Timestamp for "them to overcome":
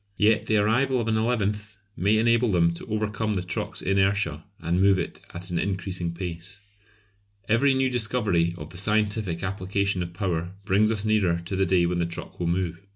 2.51-3.35